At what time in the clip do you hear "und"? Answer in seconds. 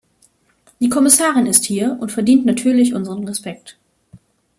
1.99-2.11